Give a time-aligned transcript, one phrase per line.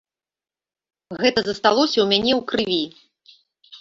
[1.25, 2.83] Гэта засталося ў мяне ў крыві.